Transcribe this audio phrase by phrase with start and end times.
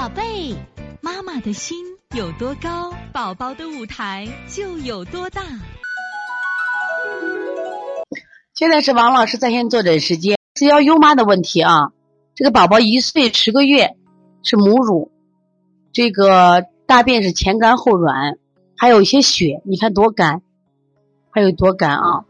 [0.00, 0.56] 宝贝，
[1.02, 1.76] 妈妈的心
[2.16, 5.42] 有多高，宝宝的舞台就有多大。
[8.54, 11.92] 现在是王老师在线坐诊时间，是要优妈的问题啊。
[12.34, 13.94] 这个宝宝一岁十个月，
[14.42, 15.12] 是母乳，
[15.92, 18.38] 这个大便是前干后软，
[18.78, 20.40] 还有一些血，你看多干，
[21.28, 22.24] 还有多干啊。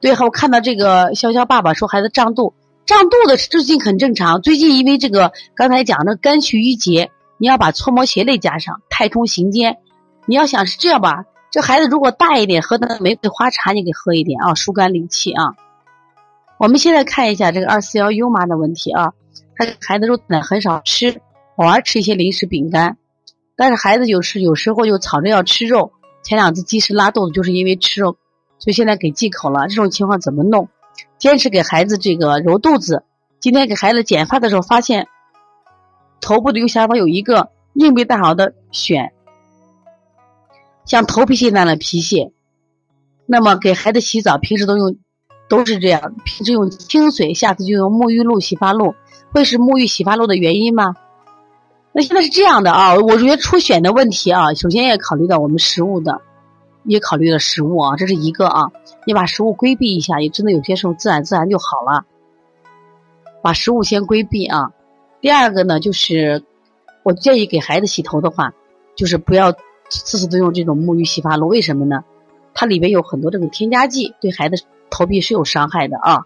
[0.00, 2.54] 对，我看到这个潇潇爸爸说孩子胀肚。
[2.86, 9.78] 胀肚的最近很正常，最近因为这个刚才讲的肝气郁结，你要把搓摩鞋类加上，太冲行间。
[10.26, 15.54] 你要想是这样吧，这孩子如果大一点，喝的玫瑰花茶你给喝一点啊，疏肝理气啊。
[16.58, 19.12] 我们现在看一下这个二四幺优妈的问题啊，
[19.56, 21.22] 他孩子肉奶很少吃，
[21.56, 22.98] 偶尔吃一些零食饼干，
[23.56, 28.18] 但是孩子有时有时候又吵着要吃肉，前两次积食拉肚子就是因为吃肉，
[28.58, 29.68] 所以现在给忌口了。
[29.68, 30.68] 这种情况怎么弄？
[31.18, 33.04] 坚持给孩子这个揉肚子。
[33.40, 35.06] 今天给孩子剪发的时候，发现
[36.20, 39.10] 头部的右下方有一个硬币大小的癣，
[40.86, 42.32] 像头皮屑那样的皮屑。
[43.26, 44.96] 那么给孩子洗澡，平时都用
[45.48, 48.94] 都是这样，平时用清水，下次就用沐浴露、洗发露，
[49.32, 50.94] 会是沐浴洗发露的原因吗？
[51.92, 56.20] 那现在是这样的啊，我觉得出癣的问题啊，首先要考虑到我们食物的。
[56.84, 58.70] 也考虑了食物啊，这是一个啊，
[59.06, 62.04] 你把食物规避一下，也真的有些时候自然自然就好了。
[63.42, 64.70] 把食物先规避啊。
[65.20, 66.42] 第二个呢，就是
[67.02, 68.52] 我建议给孩子洗头的话，
[68.94, 69.52] 就是不要
[69.90, 72.04] 次次都用这种沐浴洗发露，为什么呢？
[72.54, 76.24] 它里面有很多这种添加剂，对孩子头皮是有伤害的啊。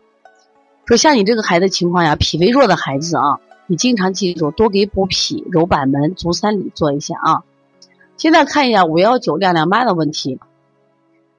[0.85, 7.43] 说像你这个孩子情况呀，脾胃弱的孩子啊，你经常记住多给补脾、揉板门、足三里做一下啊。
[8.17, 10.41] 现在看一下五幺九亮亮妈的问题。